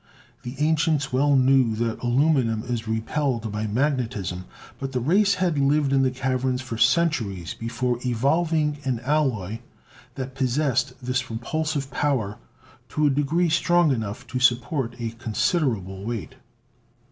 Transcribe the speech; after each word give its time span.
The 0.41 0.55
ancients 0.59 1.13
well 1.13 1.35
knew 1.35 1.75
that 1.75 2.01
aluminum 2.01 2.63
is 2.63 2.87
repelled 2.87 3.51
by 3.51 3.67
magnetism, 3.67 4.45
but 4.79 4.93
the 4.93 4.99
race 4.99 5.35
had 5.35 5.59
lived 5.59 5.93
in 5.93 6.01
the 6.01 6.09
caverns 6.09 6.59
for 6.59 6.75
centuries 6.75 7.53
before 7.53 7.99
evolving 8.03 8.79
an 8.83 8.99
alloy 9.01 9.59
that 10.15 10.33
possessed 10.33 10.93
this 11.03 11.29
repulsive 11.29 11.91
power 11.91 12.39
to 12.89 13.05
a 13.05 13.09
degree 13.11 13.49
strong 13.49 13.91
enough 13.91 14.25
to 14.25 14.39
support 14.39 14.95
a 14.99 15.11
considerable 15.11 16.03
weight. 16.03 16.33